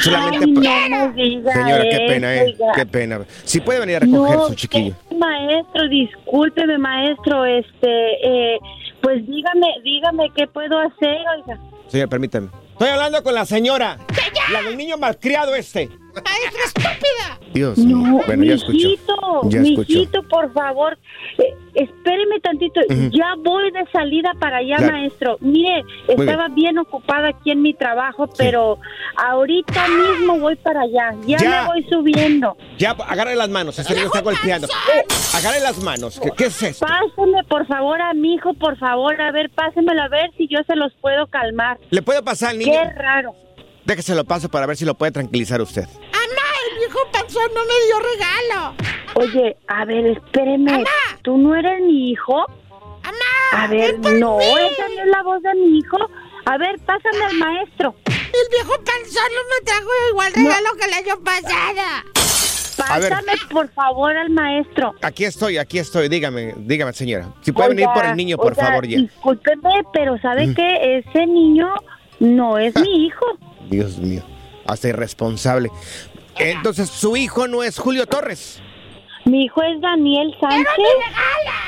[0.00, 2.42] Solamente Ay, no diga Señora, qué eso, pena, ¿eh?
[2.46, 2.66] oiga.
[2.74, 3.20] Qué pena.
[3.44, 4.94] Si puede venir a recoger No, su chiquillo.
[5.16, 8.58] Maestro, discúlpeme, maestro, este, eh,
[9.00, 11.58] pues dígame, dígame qué puedo hacer, oiga.
[11.88, 12.48] Señor, permítame.
[12.74, 13.98] Estoy hablando con la señora.
[14.50, 15.90] La del niño malcriado este.
[16.14, 17.38] ¡Maestra estúpida!
[17.52, 17.96] Dios mío.
[17.96, 20.98] No, Bueno, ya mijito, Ya mijito, por favor,
[21.38, 22.80] eh, espéreme tantito.
[23.12, 24.92] Ya voy de salida para allá, Claro.
[24.92, 25.36] maestro.
[25.40, 26.78] Mire, estaba bien.
[26.78, 28.78] ocupada aquí en mi trabajo, pero
[29.16, 31.14] ahorita mismo voy para allá.
[31.26, 31.62] Ya, Ya.
[31.62, 32.56] me voy subiendo.
[32.78, 33.78] Ya, agarre las manos.
[33.78, 34.66] Este niño está golpeando.
[35.34, 36.18] Agarre las manos.
[36.20, 36.86] ¿Qué, qué es esto?
[36.86, 39.20] Páseme, por favor, a mi hijo, por favor.
[39.20, 41.78] A ver, pásemelo a ver si yo se los puedo calmar.
[41.90, 42.72] ¿Le puede pasar al niño?
[42.72, 43.34] Qué raro.
[43.84, 45.84] Déjese lo paso para ver si lo puede tranquilizar usted.
[45.84, 46.48] ¡Amá!
[46.72, 48.74] El viejo panzón no me dio regalo.
[49.14, 50.84] Oye, a ver, espéreme.
[51.22, 52.44] ¿Tú no eres mi hijo?
[53.52, 55.96] A ver, no, esa no es la voz de mi hijo.
[56.46, 57.94] A ver, pásame al maestro.
[58.06, 62.04] El viejo panzón no me trajo igual regalo que el año pasado.
[62.76, 64.92] Pásame, por favor, al maestro.
[65.02, 66.08] Aquí estoy, aquí estoy.
[66.08, 67.28] Dígame, dígame, señora.
[67.42, 68.98] Si puede venir por el niño, por oiga, favor, ya.
[68.98, 70.54] Discúlpeme, pero ¿sabe Mm.
[70.54, 70.98] qué?
[70.98, 71.68] Ese niño
[72.18, 73.24] no es mi hijo.
[73.74, 74.22] Dios mío.
[74.66, 75.70] Hasta irresponsable.
[76.38, 78.60] Entonces, su hijo no es Julio Torres.
[79.26, 80.66] Mi hijo es Daniel Sánchez.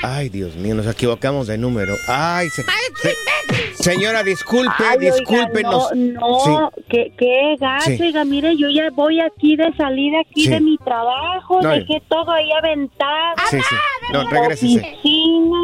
[0.03, 1.95] Ay, Dios mío, nos equivocamos de número.
[2.07, 5.91] Ay, se- se- señora, disculpe, Ay, oiga, discúlpenos.
[5.95, 6.73] No, no,
[7.19, 7.99] gacho, Sí.
[8.03, 10.51] oiga, mire, yo ya voy aquí de salida aquí Sí.
[10.51, 13.37] de mi trabajo, No, dejé todo ahí aventado.
[13.51, 13.75] Sí, sí.
[14.13, 14.79] No, La regrésese.
[14.81, 15.59] oficina.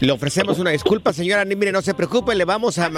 [0.00, 1.44] Le ofrecemos una disculpa, señora.
[1.44, 2.90] Ni- Mire, no se preocupe, le vamos a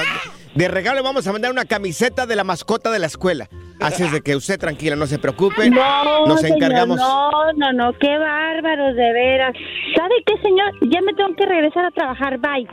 [0.54, 3.48] de regalo le vamos a mandar una camiseta de la mascota de la escuela.
[3.80, 5.70] Así es de que usted tranquila, no se preocupe.
[5.70, 6.96] No, Nos señor, encargamos.
[6.98, 9.52] no, no, no, qué bárbaros, de veras.
[9.96, 10.72] ¿Sabe qué, señor?
[10.90, 12.66] Ya me tengo que regresar a trabajar, bye.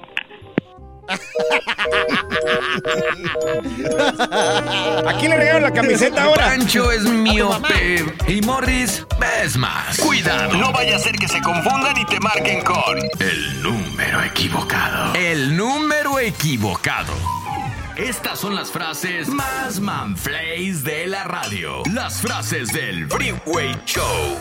[5.07, 6.45] Aquí le regalo la camiseta ahora.
[6.45, 9.05] Pancho es miope y Morris
[9.43, 9.97] es más.
[9.99, 15.15] Cuidado, no vaya a ser que se confundan y te marquen con el número equivocado.
[15.15, 17.13] El número equivocado.
[17.95, 21.81] Estas son las frases más manflays de la radio.
[21.93, 24.37] Las frases del Freeway Show.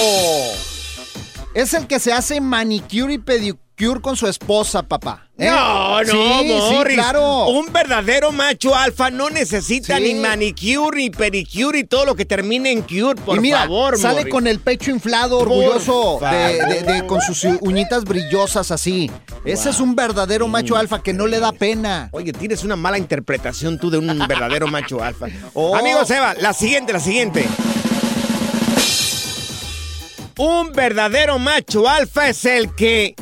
[1.54, 3.71] Es el que se hace manicure y pedicure
[4.02, 5.28] con su esposa, papá.
[5.38, 5.48] ¿Eh?
[5.50, 7.48] No, no, Sí, sí, claro.
[7.48, 10.04] Un verdadero macho alfa no necesita Sí.
[10.04, 13.98] ni manicure, ni pedicure y todo lo que termine en cure, por y mira, favor,
[13.98, 14.32] sale Morris.
[14.32, 16.70] con el pecho inflado, orgulloso, de, favor.
[16.86, 19.10] de- de- con sus uñitas brillosas así.
[19.44, 22.10] Ese es un verdadero macho alfa que no le da pena.
[22.12, 25.26] Oye, tienes una mala interpretación tú de un verdadero macho alfa.
[25.54, 25.76] Oh.
[25.76, 27.48] Amigos, Eva, la siguiente, la siguiente.
[30.38, 33.16] Un verdadero macho alfa es el que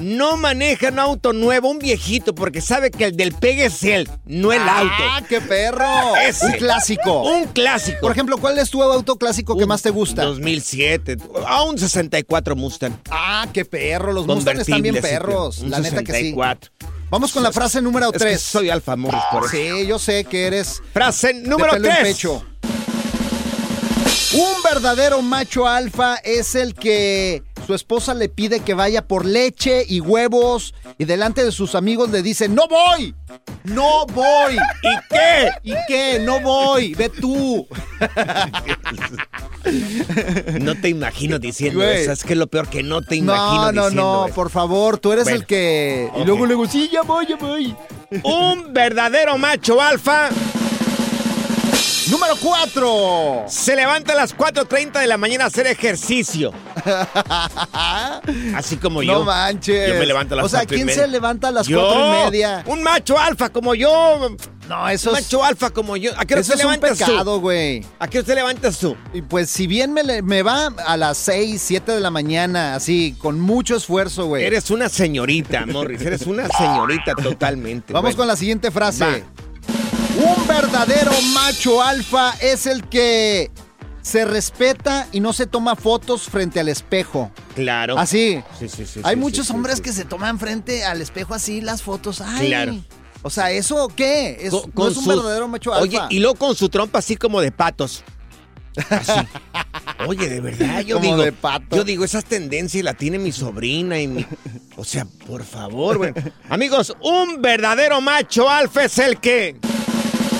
[0.00, 4.08] no maneja un auto nuevo, un viejito, porque sabe que el del pegue es él,
[4.26, 4.92] no el auto.
[4.98, 6.16] ¡Ah, qué perro!
[6.16, 6.46] Ese.
[6.46, 7.22] Un clásico.
[7.22, 7.98] Un clásico.
[8.00, 10.24] Por ejemplo, ¿cuál es tu auto clásico que más te gusta?
[10.24, 11.16] 2007.
[11.46, 12.94] A un 64 Mustang.
[13.10, 14.12] Ah, qué perro.
[14.12, 15.58] Los Mustangs están bien perros.
[15.58, 16.32] un La neta que sí.
[16.32, 16.72] 64.
[17.10, 18.40] Vamos con la frase número Es que 3.
[18.40, 19.50] soy alfa Morris por eso.
[19.50, 20.80] Sí, yo sé que eres.
[20.92, 22.14] Frase número de pelo en 3.
[22.14, 22.44] pecho.
[24.32, 29.84] Un verdadero macho alfa es el que su esposa le pide que vaya por leche
[29.88, 33.14] y huevos y delante de sus amigos le dice, no voy,
[33.62, 34.56] no voy.
[34.82, 35.50] ¿Y qué?
[35.62, 36.18] ¿Y qué?
[36.20, 37.68] No voy, ve tú.
[40.60, 42.02] No te imagino diciendo Güey.
[42.02, 42.12] eso.
[42.12, 44.34] Es que es lo peor que no te imagino No, no, diciendo no, eso.
[44.34, 45.38] por favor, tú eres Bueno.
[45.38, 46.10] el que...
[46.16, 47.76] Y luego, luego, sí, ya voy, ya voy.
[48.24, 50.30] Un verdadero macho alfa
[52.10, 53.44] Número 4.
[53.48, 56.52] se levanta a las 4.30 de la mañana a hacer ejercicio.
[58.54, 59.12] Así como yo.
[59.20, 59.88] No manches.
[59.88, 62.24] Yo me levanto a las O sea, ¿quién se levanta a las Yo, cuatro y
[62.30, 62.64] media?
[62.66, 64.34] Un macho alfa como yo.
[64.68, 65.22] No, eso Un es...
[65.24, 66.12] macho alfa como yo.
[66.16, 67.04] ¿A qué hora te es un levantas tú?
[67.06, 67.84] pecado, güey.
[67.98, 68.96] ¿A qué hora te levantas tú?
[69.12, 73.14] Y pues si bien me, me va a las 6, 7 de la mañana, así,
[73.18, 74.44] con mucho esfuerzo, güey.
[74.44, 76.02] Eres una señorita, Morris.
[76.02, 77.92] Eres una señorita totalmente.
[77.92, 79.04] Vamos con la siguiente frase.
[79.04, 79.18] Va.
[80.16, 83.50] Un verdadero macho alfa es el que
[84.02, 87.30] se respeta y no se toma fotos frente al espejo.
[87.54, 87.98] Claro.
[87.98, 88.42] Así.
[88.58, 89.00] Sí, sí, sí.
[89.04, 92.20] Hay muchos hombres que se toman frente al espejo así las fotos.
[92.20, 92.48] Ay.
[92.48, 92.76] Claro.
[93.22, 94.38] O sea, ¿eso qué?
[94.40, 95.82] Es, Con- no con es un su- verdadero macho alfa.
[95.82, 98.02] Oye, y luego con su trompa así como de patos.
[98.88, 99.12] Así.
[100.06, 101.22] Oye, de verdad, yo Como digo.
[101.22, 101.76] de pato.
[101.76, 104.26] Yo digo, esa tendencia la tiene mi sobrina y mi.
[104.76, 106.12] O sea, por favor, güey.
[106.48, 109.56] Amigos, un verdadero macho alfa es el que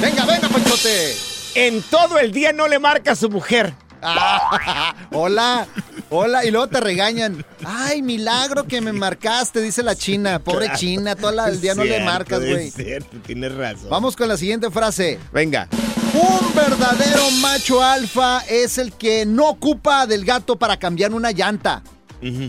[0.00, 1.16] Venga, venga, Panchote.
[1.54, 3.74] en todo el día no le marca a su mujer.
[4.02, 5.66] Ah, hola,
[6.08, 7.44] hola, y luego te regañan.
[7.64, 10.38] Ay, milagro que me marcaste, dice la China.
[10.38, 10.78] Pobre Claro.
[10.80, 12.70] China, todo el día no le marcas, güey.
[12.70, 13.90] Cierto, tienes razón.
[13.90, 15.18] Vamos con la siguiente frase.
[15.32, 15.68] Venga.
[16.14, 21.82] Un verdadero macho alfa es el que no ocupa del gato para cambiar una llanta.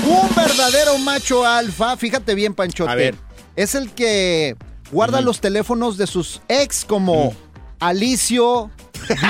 [0.05, 2.91] Un verdadero macho alfa, fíjate bien, Panchote.
[2.91, 3.15] A ver.
[3.57, 4.57] Es el que
[4.91, 7.35] guarda los teléfonos de sus ex como
[7.79, 8.71] Alicio,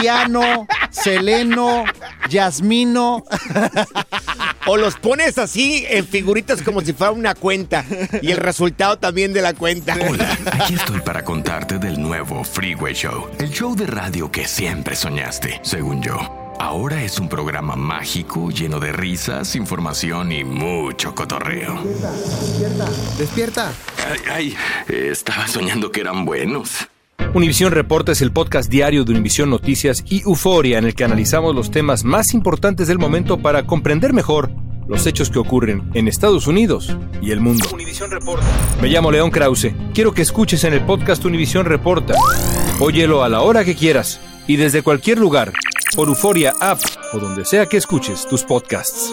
[0.01, 1.85] Diano, Seleno,
[2.29, 3.25] Yasmino.
[4.67, 7.85] O los pones así en figuritas como si fuera una cuenta.
[8.21, 9.97] Y el resultado también de la cuenta.
[10.09, 14.95] Hola, aquí estoy para contarte del nuevo Freeway Show, el show de radio que siempre
[14.95, 16.40] soñaste, según yo.
[16.61, 21.83] Ahora es un programa mágico lleno de risas, información y mucho cotorreo.
[23.17, 23.73] Despierta.
[24.07, 24.57] Ay, ay,
[24.87, 26.87] estaba soñando que eran buenos.
[27.33, 31.55] Univisión Reporta es el podcast diario de Univisión Noticias y Euforia en el que analizamos
[31.55, 34.51] los temas más importantes del momento para comprender mejor
[34.87, 37.67] los hechos que ocurren en Estados Unidos y el mundo.
[38.11, 38.45] Reporta.
[38.83, 39.73] Me llamo León Krause.
[39.95, 42.17] Quiero que escuches en el podcast Univisión Reporta.
[42.81, 45.55] Óyelo a la hora que quieras y desde cualquier lugar
[45.95, 46.81] por Euforia App
[47.13, 49.13] o donde sea que escuches tus podcasts.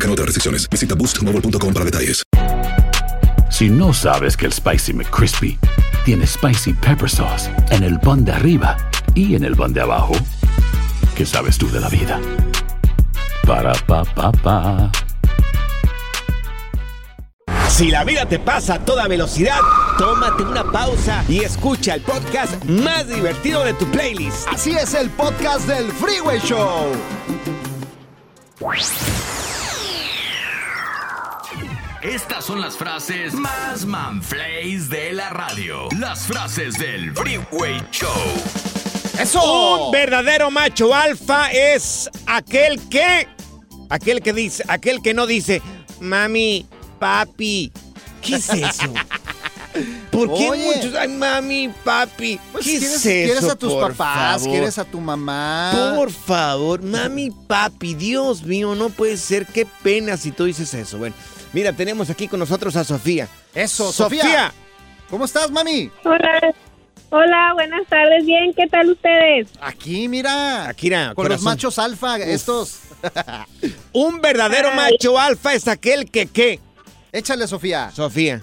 [0.01, 0.67] Aplican otras restricciones.
[0.67, 2.23] Visita boostmobile.com para detalles.
[3.51, 5.59] Si no sabes que el Spicy McCrispy
[6.05, 8.77] tiene Spicy Pepper Sauce en el pan de arriba
[9.13, 10.13] y en el pan de abajo,
[11.15, 12.19] ¿qué sabes tú de la vida?
[13.45, 14.91] Para, pa, pa, pa.
[17.69, 19.59] Si la vida te pasa a toda velocidad,
[19.99, 24.47] tómate una pausa y escucha el podcast más divertido de tu playlist.
[24.47, 26.91] Así es el podcast del Freeway Show.
[32.03, 35.87] Estas son las frases más manflays de la radio.
[35.99, 38.09] Las frases del Freeway Show.
[39.19, 39.85] ¡Eso!
[39.87, 43.27] Un verdadero macho alfa es aquel que.
[43.89, 44.63] Aquel que dice.
[44.67, 45.61] Aquel que no dice,
[45.99, 46.65] mami,
[46.97, 47.71] papi.
[48.21, 48.93] ¿Qué es eso?
[50.11, 50.63] ¿Por qué Oye.
[50.75, 50.95] muchos?
[50.95, 52.39] Ay, mami, papi.
[52.51, 53.25] Pues ¿Qué quieres, es eso?
[53.25, 54.49] quieres a tus por papás, favor?
[54.49, 55.93] quieres a tu mamá.
[55.95, 59.45] Por favor, mami, papi, Dios mío, no puede ser.
[59.45, 60.97] Qué pena si tú dices eso.
[60.97, 61.15] Bueno,
[61.53, 63.27] mira, tenemos aquí con nosotros a Sofía.
[63.53, 64.21] Eso, Sofía.
[64.23, 64.53] Sofía.
[65.09, 65.91] ¿Cómo estás, mami?
[66.03, 66.53] Hola.
[67.09, 68.25] Hola, buenas tardes.
[68.25, 69.49] Bien, ¿qué tal ustedes?
[69.59, 70.69] Aquí, mira.
[70.69, 72.79] Aquí, mira, Con los machos alfa, estos.
[73.91, 74.75] Un verdadero Ay.
[74.93, 76.59] macho alfa es aquel que, ¿qué?
[77.11, 77.91] Échale, Sofía.
[77.91, 78.41] Sofía.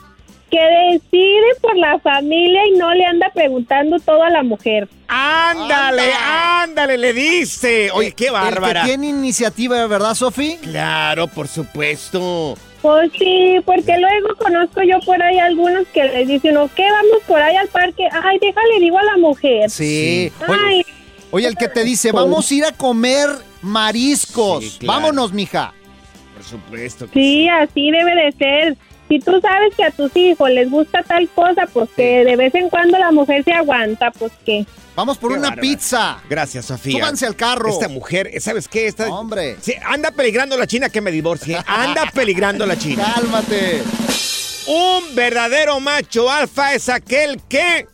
[0.50, 0.58] Que
[0.92, 4.88] decide por la familia y no le anda preguntando todo a la mujer.
[5.08, 7.90] Ándale, ándale, le dice.
[7.92, 8.80] Oye, qué bárbara.
[8.80, 10.58] El que tiene iniciativa, ¿verdad, Sofi?
[10.62, 12.56] Claro, por supuesto.
[12.82, 16.84] Pues sí, porque luego conozco yo por ahí algunos que les dicen, ¿o qué?
[16.90, 18.08] Vamos por ahí al parque.
[18.22, 19.68] Ay, déjale, digo a la mujer.
[19.68, 20.32] Sí.
[20.46, 20.84] Ay,
[21.30, 23.28] Oye, el que te dice, vamos a ir a comer
[23.60, 24.64] mariscos.
[24.64, 25.00] Sí, claro.
[25.00, 25.74] Vámonos, mija.
[26.34, 27.06] Por supuesto.
[27.06, 28.76] que sí, así debe de ser.
[29.08, 32.54] Si tú sabes que a tus hijos les gusta tal cosa, pues que de vez
[32.54, 34.66] en cuando la mujer se aguanta, pues que...
[34.98, 36.20] Vamos por Qué una pizza.
[36.28, 36.98] Gracias, Sofía.
[36.98, 37.68] Súbanse al carro.
[37.70, 38.88] Esta mujer, ¿sabes qué?
[38.88, 39.56] Esta, Hombre.
[39.60, 41.56] Sí, anda peligrando la China que me divorcie.
[41.68, 43.12] Anda peligrando la China.
[43.14, 43.80] Cálmate.
[44.66, 47.86] Un verdadero macho alfa es aquel que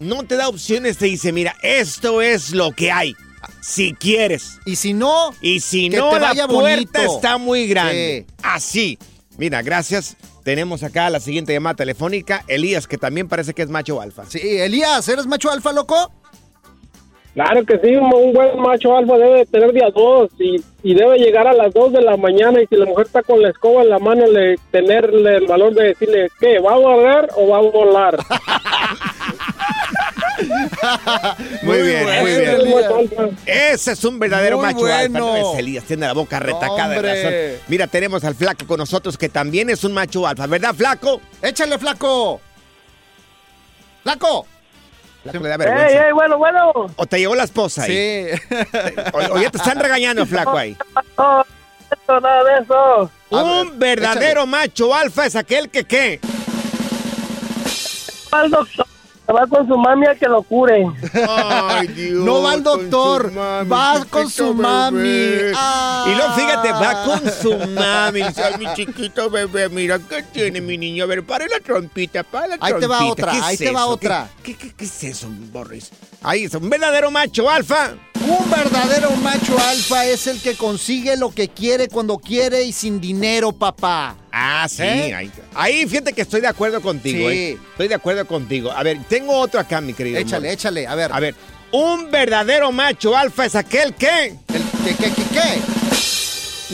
[0.00, 3.14] no te da opciones, te dice, mira, esto es lo que hay.
[3.60, 4.58] Si quieres.
[4.66, 7.14] Y si no, Y si que no, te la puerta bonito.
[7.14, 8.26] está muy grande.
[8.42, 8.98] Así.
[9.38, 10.16] Mira, gracias.
[10.42, 12.44] Tenemos acá la siguiente llamada telefónica.
[12.48, 14.24] Elías, que también parece que es macho alfa.
[14.28, 16.12] Sí, Elías, ¿eres macho alfa, loco?
[17.34, 21.16] Claro que sí, un, un buen macho alfa debe tener día dos y, y debe
[21.18, 23.82] llegar a las 2 de la mañana y si la mujer está con la escoba
[23.82, 26.58] en la mano, le tenerle el valor de decirle, ¿qué?
[26.58, 28.18] ¿Va a volar o va a volar?
[31.62, 32.50] Muy, bien, bueno, muy bien.
[32.60, 32.84] Elías.
[33.46, 34.96] Ese es un verdadero Muy macho alfa.
[34.96, 35.18] bueno.
[35.18, 37.22] No es Elías, tiene la boca retacada de Hombre.
[37.52, 37.62] razón.
[37.68, 41.20] Mira, tenemos al flaco con nosotros que también es un macho alfa, ¿verdad, flaco?
[41.42, 42.40] Échale, flaco.
[44.02, 44.46] Flaco.
[45.24, 46.06] La que le da ¡Ey, vergüenza.
[46.06, 46.72] ey, bueno, bueno!
[46.96, 48.28] O te llevó la esposa ahí.
[48.30, 48.56] Sí.
[49.12, 50.76] O, o ya te están regañando, flaco ahí.
[51.18, 51.44] No,
[51.90, 53.10] esto, nada de eso.
[53.30, 56.20] Un verdadero macho alfa es aquel que qué.
[58.32, 58.86] Al doctor,
[59.32, 60.86] va con su mami a que lo cure.
[61.28, 62.24] Ay, Dios.
[62.24, 65.28] No va al doctor, con su mami, va con su mami.
[65.54, 66.04] Ah.
[66.08, 68.22] Y luego fíjate, va con su mami.
[68.22, 71.04] Ay, mi chiquito bebé, mira qué tiene mi niño.
[71.04, 73.12] A ver, para la trompita, para la Ahí te va trompita.
[73.28, 74.28] otra, ¿Qué es ahí te va otra.
[74.42, 75.90] ¿Qué, qué, qué- qué es eso, Boris?
[76.22, 77.90] Ahí es un verdadero macho alfa.
[78.20, 83.00] Un verdadero macho alfa es el que consigue lo que quiere cuando quiere y sin
[83.00, 84.16] dinero, papá.
[84.32, 84.82] Ah, sí.
[84.82, 85.14] ¿Eh?
[85.14, 87.28] Ahí, ahí fíjate que estoy de acuerdo contigo.
[87.28, 87.36] Sí.
[87.36, 87.58] ¿eh?
[87.72, 88.70] Estoy de acuerdo contigo.
[88.70, 90.18] A ver, tengo otro acá, mi querido.
[90.18, 90.52] Échale, Boris.
[90.52, 91.12] échale, a ver.
[91.12, 91.34] A ver,
[91.72, 95.80] un verdadero macho alfa es aquel que El, ¿Qué, qué, qué, qué?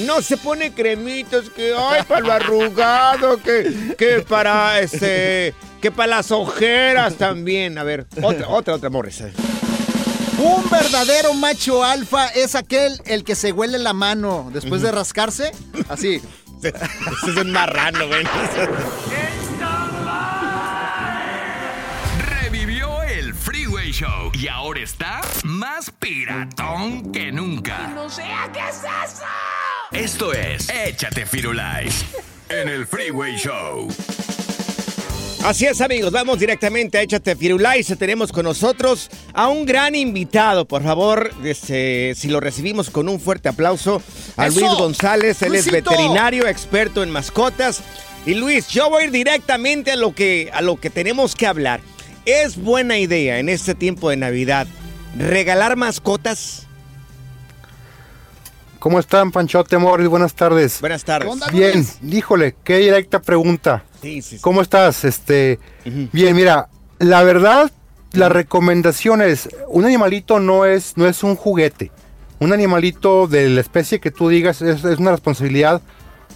[0.04, 6.16] no se pone cremitos, que ay, para lo arrugado, que, que para este, que para
[6.16, 7.78] las ojeras también.
[7.78, 9.22] A ver, otra, otra, otra, Morris.
[10.38, 15.50] Un verdadero macho alfa es aquel el que se huele la mano después de rascarse.
[15.88, 16.20] Así.
[16.62, 18.24] Ese es un marrano, güey.
[22.18, 27.88] Revivió el Freeway Show y ahora está más piratón que nunca.
[27.88, 29.24] No sea qué es eso.
[29.92, 32.04] Esto es Échate Firulais
[32.48, 33.88] en el Freeway Show.
[35.44, 36.10] Así es, amigos.
[36.10, 37.86] Vamos directamente a Échate Firulais.
[37.98, 40.66] Tenemos con nosotros a un gran invitado.
[40.66, 44.02] Por favor, este, si lo recibimos con un fuerte aplauso,
[44.36, 44.60] a ¡Eso!
[44.60, 45.42] Luis González.
[45.42, 47.80] Él es veterinario, experto en mascotas.
[48.24, 51.46] Y Luis, yo voy a ir directamente a lo que, a lo que tenemos que
[51.46, 51.80] hablar.
[52.24, 54.66] ¿Es buena idea en este tiempo de Navidad
[55.16, 56.66] regalar mascotas?
[58.80, 60.08] ¿Cómo están, Panchote Morris?
[60.08, 60.80] Buenas tardes.
[60.80, 61.28] Buenas tardes.
[61.28, 63.84] ¿Qué onda, Bien, híjole, qué directa pregunta.
[64.06, 64.42] Sí, sí, sí.
[64.42, 65.04] ¿Cómo estás?
[65.04, 65.58] Este,
[66.12, 67.70] bien, mira, la verdad,
[68.12, 71.90] la recomendación es, un animalito no es, no es un juguete.
[72.38, 75.80] Un animalito de la especie que tú digas es, es una responsabilidad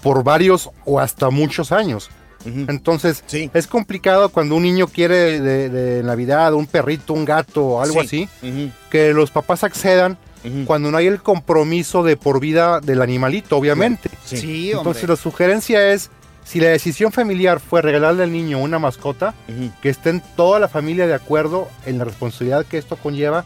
[0.02, 2.10] por varios o hasta muchos años.
[2.46, 3.50] Entonces, Sí.
[3.52, 8.02] es complicado cuando un niño quiere de, de Navidad un perrito, un gato o algo
[8.02, 8.26] Sí.
[8.40, 10.16] así, que los papás accedan
[10.64, 14.08] cuando no hay el compromiso de por vida del animalito, obviamente.
[14.24, 14.70] Sí.
[14.72, 16.10] Entonces la sugerencia es,
[16.50, 19.34] si la decisión familiar fue regalarle al niño una mascota,
[19.82, 23.44] que estén toda la familia de acuerdo en la responsabilidad que esto conlleva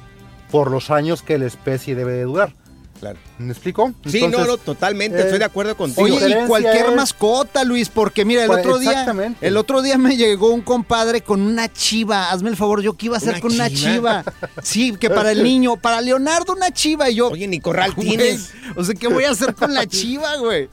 [0.51, 2.55] por los años que la especie debe de durar.
[3.01, 3.19] Claro.
[3.39, 3.93] ¿Me explico?
[4.07, 5.19] Sí, no, Entonces, no, totalmente.
[5.19, 6.03] eh, estoy de acuerdo contigo.
[6.07, 9.05] Oye, y cualquier es- mascota, Luis, porque mira, el Pues, otro día,
[9.43, 12.31] el otro día me llegó un compadre con una chiva.
[12.31, 14.25] Hazme el favor, yo qué iba a hacer ¿Una con una chiva?
[14.63, 17.29] Sí, que para el niño, para Leonardo una chiva y yo.
[17.29, 18.53] Oye, ni corral güey, tienes.
[18.77, 20.71] O sea, ¿qué voy a hacer con la chiva, güey?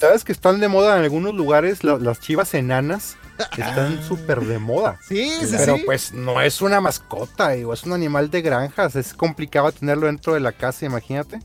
[0.00, 3.16] ¿Sabes que están de moda en algunos lugares la- las chivas enanas?
[3.56, 4.98] Están súper de moda.
[5.06, 5.82] Sí, sí, Pero sí.
[5.84, 10.34] pues no es una mascota, digo, es un animal de granjas, es complicado tenerlo dentro
[10.34, 11.40] de la casa, imagínate.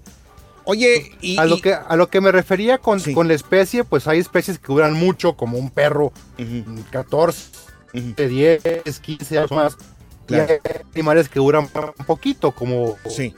[0.64, 3.14] Oye, y, A lo y- que, a lo que me refería con, Sí.
[3.14, 7.50] con la especie, pues hay especies que duran mucho, como un perro, Ujú, 14,
[7.94, 8.14] ujú.
[8.16, 9.76] 10, 15 años más.
[10.26, 10.54] Claro.
[10.64, 11.68] Y hay animales que duran
[12.00, 12.96] un poquito, como...
[13.10, 13.36] Sí.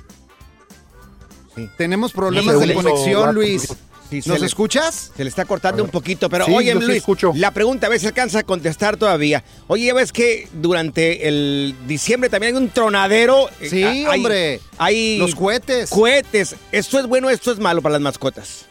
[1.78, 2.74] Tenemos problemas Sí, de sí.
[2.74, 3.34] conexión.
[3.36, 3.76] Luis.
[4.10, 5.12] Sí, ¿Nos le- escuchas?
[5.18, 7.32] Se le está cortando un poquito, pero Sí, oye, yo sí Luis, escucho.
[7.36, 9.44] la pregunta a ver si alcanza a contestar todavía.
[9.68, 13.50] Oye, ya ves que durante el diciembre también hay un tronadero.
[13.60, 14.60] eh, Sí, hay- hombre.
[14.78, 15.90] Hay Los cohetes.
[15.90, 16.56] cohetes.
[16.72, 18.66] ¿Esto es bueno o esto es malo para las mascotas?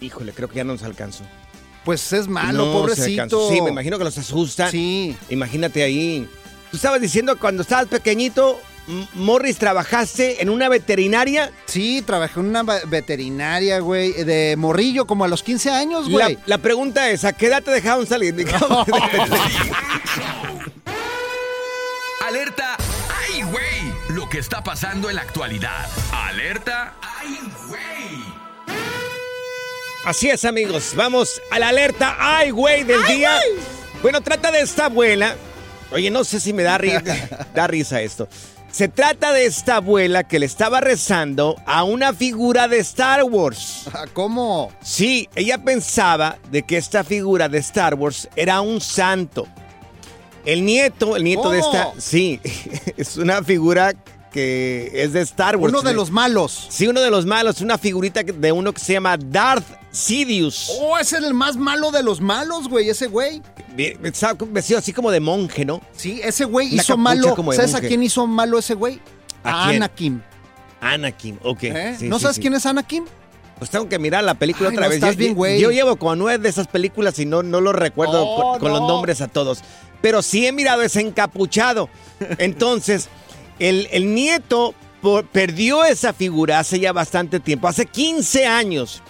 [0.00, 1.24] Híjole, creo que ya no nos alcanzó.
[1.84, 3.48] Pues es malo, No pobrecito.
[3.50, 4.70] Sí, me imagino que los asusta.
[4.70, 5.16] Sí.
[5.30, 6.28] Imagínate ahí.
[6.70, 8.60] Tú estabas diciendo cuando estabas pequeñito,
[9.14, 11.52] Morris, trabajaste en una veterinaria.
[11.66, 16.38] Sí, trabajé en una veterinaria, güey, de morrillo, como a los 15 años, güey.
[16.46, 18.34] la pregunta es, ¿a qué edad te dejaron salir?
[22.26, 22.76] Alerta,
[23.32, 23.92] ¡ay, güey!
[24.10, 25.86] Lo que está pasando en la actualidad.
[26.12, 28.24] Alerta, ¡ay, güey!
[30.04, 30.92] Así es, amigos.
[30.96, 32.16] Vamos a la alerta.
[32.18, 32.84] ¡Ay, güey!
[32.84, 33.38] del día.
[34.02, 35.36] Bueno, trata de esta abuela.
[35.90, 37.02] Oye, no sé si me da, ri-
[37.54, 38.28] da risa esto.
[38.70, 43.84] Se trata de esta abuela que le estaba rezando a una figura de Star Wars.
[43.92, 44.70] Ah, ¿Cómo?
[44.82, 49.48] Sí, ella pensaba de que esta figura de Star Wars era un santo.
[50.44, 52.40] El nieto, el nieto de esta, sí,
[52.96, 53.94] es una figura
[54.30, 55.72] que es de Star Wars.
[55.72, 56.66] Uno de los malos.
[56.70, 59.66] Sí, uno de los malos, una figurita de uno que se llama Darth
[59.98, 60.70] Sidious.
[60.80, 63.42] Oh, es el más malo de los malos, güey, ese güey.
[64.04, 65.80] Estaba vestido así como de monje, ¿no?
[65.96, 67.34] Sí, ese güey Una hizo malo.
[67.34, 69.00] como ¿Sabes a quién hizo malo ese güey?
[69.42, 69.68] ¿A A?
[69.70, 70.22] Anakin.
[70.80, 71.62] Anakin, ok.
[71.64, 71.96] ¿Eh?
[71.98, 72.42] sí, ¿No sí, sabes sí.
[72.42, 73.04] quién es Anakin?
[73.58, 74.96] Pues tengo que mirar la película Ay, otra no, vez.
[74.98, 75.60] estás yo, bien, güey.
[75.60, 78.70] Yo llevo como nueve de esas películas y no, no lo recuerdo Oh, con, con
[78.72, 78.86] los no.
[78.88, 79.60] nombres a todos.
[80.00, 81.88] pero sí he mirado ese encapuchado.
[82.38, 83.08] Entonces,
[83.58, 89.02] el, el nieto por- perdió esa figura hace ya bastante tiempo, hace 15 años.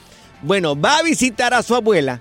[0.42, 2.20] Bueno, va a visitar a su abuela.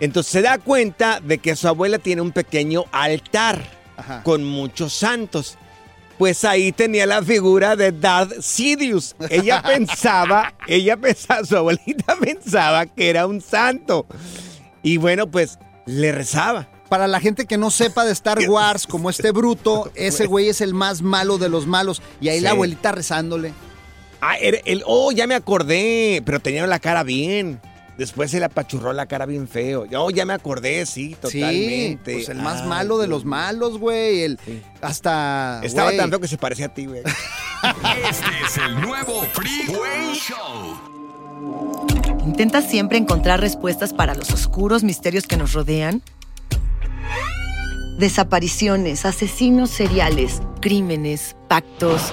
[0.00, 3.62] Entonces se da cuenta de que su abuela tiene un pequeño altar
[4.24, 5.56] con muchos santos.
[6.18, 9.16] Pues ahí tenía la figura de Darth Sidious.
[9.30, 14.06] Ella pensaba, ella pensaba, su abuelita pensaba que era un santo.
[14.82, 16.68] Y bueno, pues le rezaba.
[16.88, 20.60] Para la gente que no sepa de Star Wars, como este bruto, ese güey es
[20.60, 22.02] el más malo de los malos.
[22.20, 23.54] Y ahí la abuelita rezándole.
[24.24, 27.60] Ah, era el, oh, ya me acordé, pero tenía la cara bien.
[27.98, 29.84] Después se le apachurró la cara bien feo.
[29.96, 32.12] Oh, ya me acordé, sí, totalmente.
[32.12, 34.22] Sí, pues el más Ay, malo de los malos, güey.
[34.22, 34.38] El,
[34.80, 35.60] Hasta.
[35.64, 35.98] Estaba güey.
[35.98, 37.02] tan feo que se parecía a ti, güey.
[37.02, 40.92] Este es el nuevo Freeway Show.
[42.24, 46.00] ¿Intentas siempre encontrar respuestas para los oscuros misterios que nos rodean?
[47.98, 52.12] Desapariciones, asesinos seriales, crímenes, pactos.